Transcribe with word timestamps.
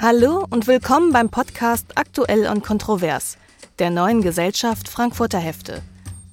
Hallo 0.00 0.46
und 0.50 0.68
willkommen 0.68 1.12
beim 1.12 1.28
Podcast 1.28 1.86
Aktuell 1.96 2.46
und 2.46 2.62
Kontrovers 2.62 3.36
der 3.80 3.90
neuen 3.90 4.22
Gesellschaft 4.22 4.88
Frankfurter 4.88 5.40
Hefte, 5.40 5.82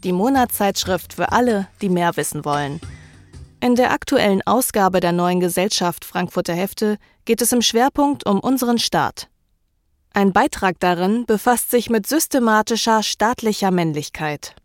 die 0.03 0.11
Monatszeitschrift 0.11 1.13
für 1.13 1.31
alle, 1.31 1.67
die 1.81 1.89
mehr 1.89 2.15
wissen 2.15 2.45
wollen. 2.45 2.79
In 3.61 3.73
der 3.73 3.89
aktuellen 3.89 4.45
Ausgabe 4.45 4.99
der 4.99 5.13
neuen 5.13 5.39
Gesellschaft 5.39 6.05
Frankfurter 6.05 6.53
Hefte 6.53 6.99
geht 7.25 7.41
es 7.41 7.51
im 7.53 7.63
Schwerpunkt 7.63 8.27
um 8.27 8.39
unseren 8.39 8.77
Staat. 8.77 9.29
Ein 10.13 10.31
Beitrag 10.31 10.79
darin 10.79 11.25
befasst 11.25 11.71
sich 11.71 11.89
mit 11.89 12.05
systematischer 12.05 13.01
staatlicher 13.01 13.71
Männlichkeit. 13.71 14.55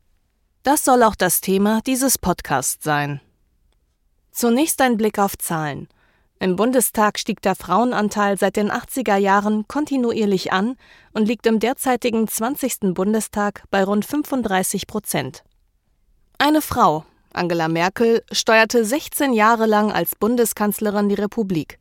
Das 0.63 0.85
soll 0.85 1.03
auch 1.05 1.17
das 1.17 1.41
Thema 1.41 1.81
dieses 1.87 2.19
Podcasts 2.19 2.85
sein. 2.85 3.23
Zunächst 4.31 4.83
ein 4.83 4.99
Blick 4.99 5.19
auf 5.19 5.39
Zahlen. 5.39 5.89
Im 6.43 6.57
Bundestag 6.57 7.19
stieg 7.19 7.43
der 7.43 7.55
Frauenanteil 7.55 8.39
seit 8.39 8.57
den 8.57 8.73
80er 8.73 9.17
Jahren 9.17 9.69
kontinuierlich 9.69 10.55
an 10.55 10.77
und 11.13 11.29
liegt 11.29 11.47
im 11.47 11.61
derzeitigen 11.61 12.27
20. 12.27 12.95
Bundestag 12.95 13.65
bei 13.71 13.85
rund 13.85 14.07
35 14.07 14.87
Prozent. 14.87 15.45
Eine 16.39 16.63
Frau, 16.63 17.05
Angela 17.35 17.69
Merkel, 17.69 18.23
steuerte 18.33 18.87
16 18.87 19.35
Jahre 19.35 19.67
lang 19.67 19.93
als 19.93 20.17
Bundeskanzlerin 20.17 21.11
die 21.11 21.15
Republik. 21.15 21.79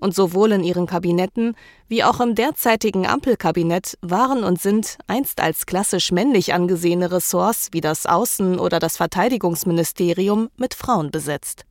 Und 0.00 0.12
sowohl 0.12 0.50
in 0.50 0.64
ihren 0.64 0.86
Kabinetten 0.86 1.54
wie 1.86 2.02
auch 2.02 2.18
im 2.18 2.34
derzeitigen 2.34 3.06
Ampelkabinett 3.06 3.96
waren 4.02 4.42
und 4.42 4.60
sind 4.60 4.98
einst 5.06 5.40
als 5.40 5.66
klassisch 5.66 6.10
männlich 6.10 6.52
angesehene 6.52 7.12
Ressorts 7.12 7.68
wie 7.70 7.80
das 7.80 8.06
Außen- 8.06 8.58
oder 8.58 8.80
das 8.80 8.96
Verteidigungsministerium 8.96 10.48
mit 10.56 10.74
Frauen 10.74 11.12
besetzt. 11.12 11.64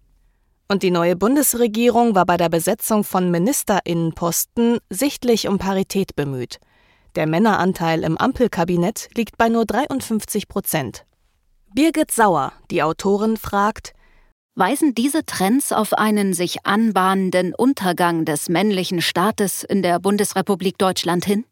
Und 0.71 0.83
die 0.83 0.91
neue 0.91 1.15
Bundesregierung 1.15 2.13
war 2.13 2.27
bei 2.27 2.37
der 2.37 2.49
Besetzung 2.49 3.03
von 3.03 3.31
Ministerinnenposten 3.31 4.77
sichtlich 4.89 5.47
um 5.47 5.57
Parität 5.57 6.15
bemüht. 6.15 6.59
Der 7.15 7.25
Männeranteil 7.25 8.03
im 8.03 8.17
Ampelkabinett 8.17 9.09
liegt 9.15 9.37
bei 9.37 9.49
nur 9.49 9.65
53 9.65 10.47
Prozent. 10.47 11.05
Birgit 11.73 12.11
Sauer, 12.11 12.53
die 12.69 12.83
Autorin, 12.83 13.35
fragt, 13.35 13.93
Weisen 14.55 14.93
diese 14.93 15.25
Trends 15.25 15.71
auf 15.71 15.93
einen 15.93 16.33
sich 16.33 16.65
anbahnenden 16.65 17.55
Untergang 17.55 18.25
des 18.25 18.49
männlichen 18.49 19.01
Staates 19.01 19.63
in 19.63 19.81
der 19.81 19.99
Bundesrepublik 19.99 20.77
Deutschland 20.77 21.25
hin? 21.25 21.45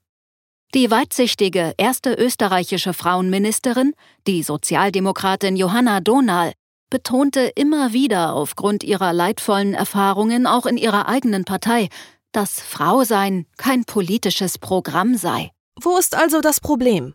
Die 0.73 0.91
weitsichtige 0.91 1.73
erste 1.77 2.13
österreichische 2.13 2.93
Frauenministerin, 2.93 3.93
die 4.27 4.43
Sozialdemokratin 4.43 5.55
Johanna 5.55 6.01
Dohnal, 6.01 6.51
betonte 6.89 7.51
immer 7.55 7.93
wieder 7.93 8.33
aufgrund 8.33 8.83
ihrer 8.83 9.13
leidvollen 9.13 9.73
Erfahrungen 9.73 10.47
auch 10.47 10.65
in 10.65 10.77
ihrer 10.77 11.07
eigenen 11.07 11.45
Partei, 11.45 11.89
dass 12.31 12.61
Frausein 12.61 13.45
kein 13.57 13.85
politisches 13.85 14.57
Programm 14.57 15.15
sei. 15.15 15.51
Wo 15.79 15.97
ist 15.97 16.15
also 16.15 16.41
das 16.41 16.59
Problem? 16.59 17.13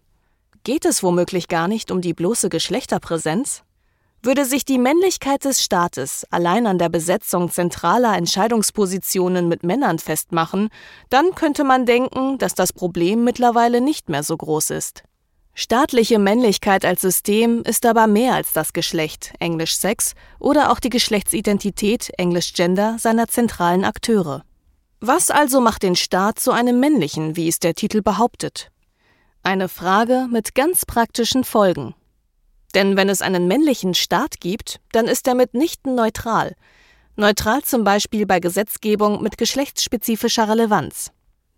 Geht 0.65 0.85
es 0.85 1.03
womöglich 1.03 1.49
gar 1.49 1.69
nicht 1.69 1.91
um 1.91 2.01
die 2.01 2.15
bloße 2.15 2.49
Geschlechterpräsenz? 2.49 3.63
Würde 4.25 4.45
sich 4.45 4.65
die 4.65 4.79
Männlichkeit 4.79 5.45
des 5.45 5.65
Staates 5.65 6.25
allein 6.31 6.69
an 6.69 6.79
der 6.79 6.89
Besetzung 6.89 7.51
zentraler 7.51 8.17
Entscheidungspositionen 8.17 9.49
mit 9.49 9.65
Männern 9.65 9.99
festmachen, 9.99 10.69
dann 11.11 11.35
könnte 11.35 11.65
man 11.65 11.87
denken, 11.87 12.39
dass 12.39 12.55
das 12.55 12.73
Problem 12.73 13.25
mittlerweile 13.25 13.81
nicht 13.81 14.09
mehr 14.09 14.23
so 14.23 14.37
groß 14.37 14.71
ist. 14.71 15.03
Staatliche 15.55 16.19
Männlichkeit 16.19 16.85
als 16.85 17.03
System 17.03 17.63
ist 17.63 17.85
aber 17.85 18.07
mehr 18.07 18.35
als 18.35 18.55
das 18.55 18.73
Geschlecht, 18.73 19.35
englisch 19.39 19.77
Sex, 19.77 20.15
oder 20.39 20.71
auch 20.71 20.81
die 20.81 20.89
Geschlechtsidentität, 20.89 22.11
englisch 22.17 22.55
Gender, 22.55 22.97
seiner 22.99 23.29
zentralen 23.29 23.85
Akteure. 23.85 24.45
Was 25.01 25.31
also 25.31 25.61
macht 25.61 25.83
den 25.83 25.97
Staat 25.97 26.39
zu 26.39 26.53
einem 26.53 26.81
männlichen, 26.81 27.37
wie 27.37 27.49
es 27.49 27.59
der 27.59 27.75
Titel 27.75 28.01
behauptet? 28.01 28.71
Eine 29.43 29.69
Frage 29.69 30.27
mit 30.31 30.55
ganz 30.55 30.87
praktischen 30.87 31.45
Folgen. 31.45 31.95
Denn 32.75 32.97
wenn 32.97 33.11
es 33.11 33.21
einen 33.21 33.47
männlichen 33.47 33.93
Staat 33.93 34.41
gibt, 34.41 34.81
dann 34.93 35.07
ist 35.07 35.27
er 35.27 35.35
mitnichten 35.35 35.95
neutral. 35.95 36.55
Neutral 37.17 37.63
zum 37.63 37.85
Beispiel 37.85 38.25
bei 38.25 38.41
Gesetzgebung 38.41 39.23
mit 39.23 39.37
geschlechtsspezifischer 39.37 40.49
Relevanz. 40.49 41.13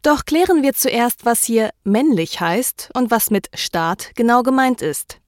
Doch 0.04 0.26
klären 0.26 0.62
wir 0.62 0.74
zuerst, 0.74 1.24
was 1.24 1.44
hier 1.44 1.70
männlich 1.82 2.38
heißt 2.38 2.90
und 2.92 3.10
was 3.10 3.30
mit 3.30 3.48
Staat 3.54 4.10
genau 4.14 4.42
gemeint 4.42 4.82
ist. 4.82 5.18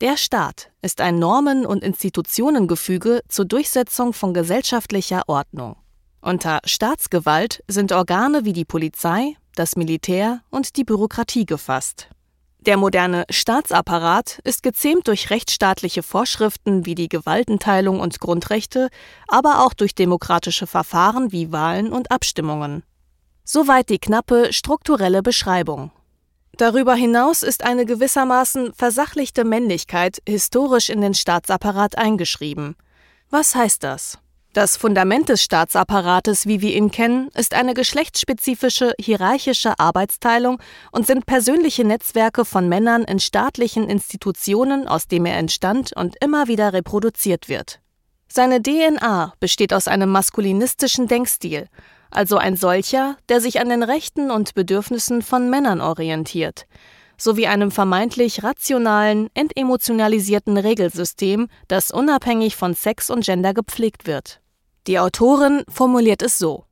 Der 0.00 0.16
Staat 0.16 0.72
ist 0.82 1.00
ein 1.00 1.20
Normen- 1.20 1.64
und 1.64 1.84
Institutionengefüge 1.84 3.22
zur 3.28 3.44
Durchsetzung 3.44 4.12
von 4.12 4.34
gesellschaftlicher 4.34 5.22
Ordnung. 5.28 5.76
Unter 6.20 6.58
Staatsgewalt 6.64 7.62
sind 7.68 7.92
Organe 7.92 8.44
wie 8.44 8.52
die 8.52 8.64
Polizei, 8.64 9.36
das 9.54 9.76
Militär 9.76 10.40
und 10.50 10.76
die 10.76 10.82
Bürokratie 10.82 11.46
gefasst. 11.46 12.08
Der 12.58 12.78
moderne 12.78 13.24
Staatsapparat 13.30 14.40
ist 14.42 14.64
gezähmt 14.64 15.06
durch 15.06 15.30
rechtsstaatliche 15.30 16.02
Vorschriften 16.02 16.86
wie 16.86 16.96
die 16.96 17.08
Gewaltenteilung 17.08 18.00
und 18.00 18.18
Grundrechte, 18.18 18.88
aber 19.28 19.64
auch 19.64 19.74
durch 19.74 19.94
demokratische 19.94 20.66
Verfahren 20.66 21.30
wie 21.30 21.52
Wahlen 21.52 21.92
und 21.92 22.10
Abstimmungen. 22.10 22.82
Soweit 23.44 23.88
die 23.88 23.98
knappe 23.98 24.52
strukturelle 24.52 25.22
Beschreibung. 25.22 25.90
Darüber 26.56 26.94
hinaus 26.94 27.42
ist 27.42 27.64
eine 27.64 27.86
gewissermaßen 27.86 28.72
versachlichte 28.74 29.44
Männlichkeit 29.44 30.22
historisch 30.28 30.90
in 30.90 31.00
den 31.00 31.14
Staatsapparat 31.14 31.98
eingeschrieben. 31.98 32.76
Was 33.30 33.54
heißt 33.54 33.82
das? 33.82 34.18
Das 34.52 34.76
Fundament 34.76 35.30
des 35.30 35.42
Staatsapparates, 35.42 36.46
wie 36.46 36.60
wir 36.60 36.76
ihn 36.76 36.90
kennen, 36.90 37.30
ist 37.34 37.54
eine 37.54 37.72
geschlechtsspezifische 37.72 38.92
hierarchische 39.00 39.78
Arbeitsteilung 39.78 40.58
und 40.92 41.06
sind 41.06 41.24
persönliche 41.24 41.84
Netzwerke 41.84 42.44
von 42.44 42.68
Männern 42.68 43.04
in 43.04 43.18
staatlichen 43.18 43.88
Institutionen, 43.88 44.86
aus 44.86 45.08
dem 45.08 45.24
er 45.24 45.38
entstand 45.38 45.96
und 45.96 46.16
immer 46.22 46.48
wieder 46.48 46.74
reproduziert 46.74 47.48
wird. 47.48 47.80
Seine 48.28 48.62
DNA 48.62 49.32
besteht 49.40 49.72
aus 49.72 49.88
einem 49.88 50.10
maskulinistischen 50.10 51.08
Denkstil, 51.08 51.68
also 52.12 52.36
ein 52.36 52.56
solcher, 52.56 53.16
der 53.28 53.40
sich 53.40 53.60
an 53.60 53.68
den 53.68 53.82
Rechten 53.82 54.30
und 54.30 54.54
Bedürfnissen 54.54 55.22
von 55.22 55.50
Männern 55.50 55.80
orientiert, 55.80 56.66
sowie 57.16 57.46
einem 57.46 57.70
vermeintlich 57.70 58.42
rationalen, 58.42 59.28
entemotionalisierten 59.34 60.56
Regelsystem, 60.56 61.48
das 61.68 61.90
unabhängig 61.90 62.56
von 62.56 62.74
Sex 62.74 63.10
und 63.10 63.24
Gender 63.24 63.54
gepflegt 63.54 64.06
wird. 64.06 64.40
Die 64.86 64.98
Autorin 64.98 65.64
formuliert 65.68 66.22
es 66.22 66.38
so 66.38 66.66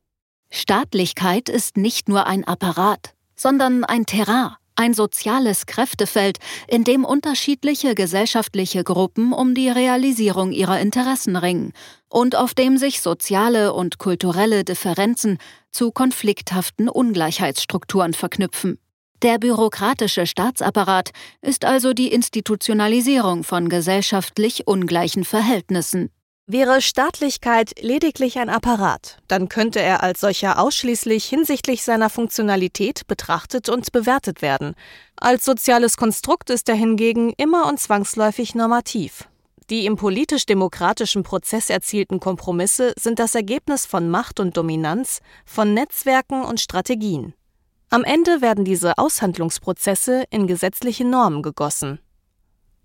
Staatlichkeit 0.53 1.47
ist 1.47 1.77
nicht 1.77 2.09
nur 2.09 2.27
ein 2.27 2.43
Apparat, 2.43 3.15
sondern 3.35 3.85
ein 3.85 4.05
Terrain, 4.05 4.51
ein 4.75 4.93
soziales 4.93 5.65
Kräftefeld, 5.65 6.37
in 6.67 6.83
dem 6.83 7.05
unterschiedliche 7.05 7.95
gesellschaftliche 7.95 8.83
Gruppen 8.83 9.33
um 9.33 9.53
die 9.53 9.69
Realisierung 9.69 10.51
ihrer 10.51 10.79
Interessen 10.79 11.35
ringen 11.35 11.73
und 12.09 12.35
auf 12.35 12.53
dem 12.53 12.77
sich 12.77 13.01
soziale 13.01 13.73
und 13.73 13.97
kulturelle 13.97 14.63
Differenzen 14.63 15.37
zu 15.71 15.91
konflikthaften 15.91 16.89
Ungleichheitsstrukturen 16.89 18.13
verknüpfen. 18.13 18.79
Der 19.21 19.37
bürokratische 19.37 20.25
Staatsapparat 20.25 21.11
ist 21.41 21.63
also 21.63 21.93
die 21.93 22.11
Institutionalisierung 22.11 23.43
von 23.43 23.69
gesellschaftlich 23.69 24.65
ungleichen 24.65 25.25
Verhältnissen. 25.25 26.09
Wäre 26.47 26.81
Staatlichkeit 26.81 27.73
lediglich 27.81 28.39
ein 28.39 28.49
Apparat, 28.49 29.19
dann 29.27 29.47
könnte 29.47 29.79
er 29.79 30.03
als 30.03 30.19
solcher 30.19 30.59
ausschließlich 30.59 31.23
hinsichtlich 31.25 31.83
seiner 31.83 32.09
Funktionalität 32.09 33.07
betrachtet 33.07 33.69
und 33.69 33.91
bewertet 33.91 34.41
werden. 34.41 34.75
Als 35.15 35.45
soziales 35.45 35.97
Konstrukt 35.97 36.49
ist 36.49 36.67
er 36.67 36.75
hingegen 36.75 37.31
immer 37.37 37.67
und 37.67 37.79
zwangsläufig 37.79 38.55
normativ. 38.55 39.29
Die 39.69 39.85
im 39.85 39.95
politisch-demokratischen 39.95 41.23
Prozess 41.23 41.69
erzielten 41.69 42.19
Kompromisse 42.19 42.93
sind 42.99 43.19
das 43.19 43.35
Ergebnis 43.35 43.85
von 43.85 44.09
Macht 44.09 44.41
und 44.41 44.57
Dominanz, 44.57 45.19
von 45.45 45.73
Netzwerken 45.73 46.43
und 46.43 46.59
Strategien. 46.59 47.33
Am 47.89 48.03
Ende 48.03 48.41
werden 48.41 48.65
diese 48.65 48.97
Aushandlungsprozesse 48.97 50.25
in 50.29 50.47
gesetzliche 50.47 51.05
Normen 51.05 51.41
gegossen. 51.41 51.99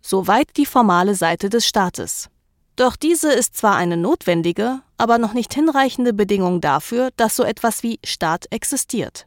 Soweit 0.01 0.57
die 0.57 0.67
formale 0.67 1.17
Seite 1.17 1.49
des 1.49 1.67
Staates. 1.67 2.29
Doch 2.77 2.95
diese 2.95 3.33
ist 3.33 3.57
zwar 3.57 3.77
eine 3.77 3.97
notwendige, 3.97 4.83
aber 4.99 5.17
noch 5.17 5.33
nicht 5.33 5.55
hinreichende 5.55 6.13
Bedingung 6.13 6.61
dafür, 6.61 7.11
dass 7.17 7.35
so 7.35 7.43
etwas 7.43 7.83
wie 7.83 7.99
Staat 8.05 8.47
existiert. 8.51 9.27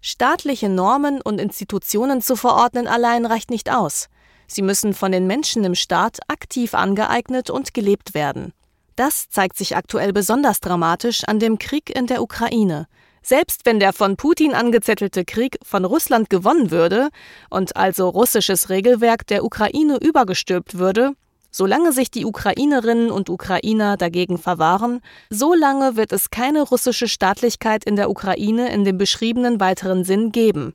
Staatliche 0.00 0.70
Normen 0.70 1.20
und 1.20 1.38
Institutionen 1.38 2.22
zu 2.22 2.36
verordnen 2.36 2.86
allein 2.86 3.26
reicht 3.26 3.50
nicht 3.50 3.70
aus. 3.70 4.08
Sie 4.46 4.62
müssen 4.62 4.94
von 4.94 5.12
den 5.12 5.26
Menschen 5.26 5.62
im 5.64 5.74
Staat 5.74 6.20
aktiv 6.26 6.72
angeeignet 6.72 7.50
und 7.50 7.74
gelebt 7.74 8.14
werden. 8.14 8.54
Das 8.96 9.28
zeigt 9.28 9.58
sich 9.58 9.76
aktuell 9.76 10.14
besonders 10.14 10.60
dramatisch 10.60 11.24
an 11.24 11.38
dem 11.38 11.58
Krieg 11.58 11.94
in 11.94 12.06
der 12.06 12.22
Ukraine. 12.22 12.86
Selbst 13.22 13.66
wenn 13.66 13.78
der 13.78 13.92
von 13.92 14.16
Putin 14.16 14.54
angezettelte 14.54 15.26
Krieg 15.26 15.58
von 15.62 15.84
Russland 15.84 16.30
gewonnen 16.30 16.70
würde 16.70 17.10
und 17.50 17.76
also 17.76 18.08
russisches 18.08 18.70
Regelwerk 18.70 19.26
der 19.26 19.44
Ukraine 19.44 19.98
übergestülpt 20.00 20.78
würde, 20.78 21.12
Solange 21.50 21.92
sich 21.92 22.10
die 22.10 22.24
Ukrainerinnen 22.24 23.10
und 23.10 23.28
Ukrainer 23.28 23.96
dagegen 23.96 24.38
verwahren, 24.38 25.00
solange 25.30 25.96
wird 25.96 26.12
es 26.12 26.30
keine 26.30 26.62
russische 26.62 27.08
Staatlichkeit 27.08 27.84
in 27.84 27.96
der 27.96 28.10
Ukraine 28.10 28.72
in 28.72 28.84
dem 28.84 28.98
beschriebenen 28.98 29.60
weiteren 29.60 30.04
Sinn 30.04 30.32
geben. 30.32 30.74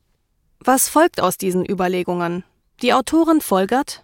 Was 0.60 0.90
folgt 0.90 1.22
aus 1.22 1.38
diesen 1.38 1.66
Überlegungen? 1.66 2.44
Die 2.82 2.94
Autorin 2.94 3.42
folgert 3.42 4.04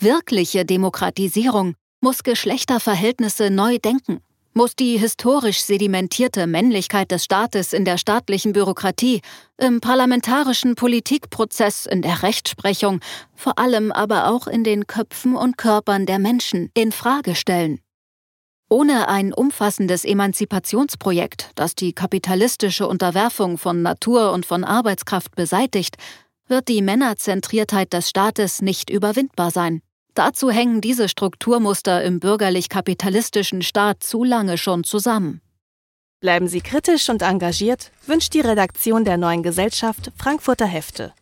Wirkliche 0.00 0.64
Demokratisierung 0.64 1.74
muss 2.00 2.22
Geschlechterverhältnisse 2.22 3.50
neu 3.50 3.78
denken 3.78 4.20
muss 4.54 4.76
die 4.76 4.96
historisch 4.96 5.62
sedimentierte 5.62 6.46
Männlichkeit 6.46 7.10
des 7.10 7.24
Staates 7.24 7.72
in 7.72 7.84
der 7.84 7.98
staatlichen 7.98 8.52
Bürokratie, 8.52 9.20
im 9.58 9.80
parlamentarischen 9.80 10.76
Politikprozess, 10.76 11.86
in 11.86 12.02
der 12.02 12.22
Rechtsprechung, 12.22 13.00
vor 13.34 13.58
allem 13.58 13.92
aber 13.92 14.28
auch 14.28 14.46
in 14.46 14.64
den 14.64 14.86
Köpfen 14.86 15.36
und 15.36 15.58
Körpern 15.58 16.06
der 16.06 16.18
Menschen 16.18 16.70
in 16.74 16.92
Frage 16.92 17.34
stellen. 17.34 17.80
Ohne 18.70 19.08
ein 19.08 19.32
umfassendes 19.32 20.04
Emanzipationsprojekt, 20.04 21.50
das 21.54 21.74
die 21.74 21.92
kapitalistische 21.92 22.88
Unterwerfung 22.88 23.58
von 23.58 23.82
Natur 23.82 24.32
und 24.32 24.46
von 24.46 24.64
Arbeitskraft 24.64 25.34
beseitigt, 25.34 25.96
wird 26.46 26.68
die 26.68 26.82
Männerzentriertheit 26.82 27.92
des 27.92 28.08
Staates 28.08 28.62
nicht 28.62 28.90
überwindbar 28.90 29.50
sein. 29.50 29.82
Dazu 30.14 30.50
hängen 30.50 30.80
diese 30.80 31.08
Strukturmuster 31.08 32.04
im 32.04 32.20
bürgerlich-kapitalistischen 32.20 33.62
Staat 33.62 34.04
zu 34.04 34.22
lange 34.22 34.58
schon 34.58 34.84
zusammen. 34.84 35.40
Bleiben 36.20 36.46
Sie 36.46 36.60
kritisch 36.60 37.10
und 37.10 37.22
engagiert, 37.22 37.90
wünscht 38.06 38.32
die 38.32 38.40
Redaktion 38.40 39.04
der 39.04 39.18
neuen 39.18 39.42
Gesellschaft 39.42 40.12
Frankfurter 40.16 40.66
Hefte. 40.66 41.12